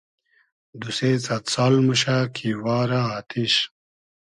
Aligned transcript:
دو 0.79 0.89
سې 0.97 1.09
سئد 1.25 1.43
سال 1.53 1.73
موشۂ 1.85 2.17
کی 2.35 2.49
وارۂ 2.63 3.01
آتیش 3.17 3.55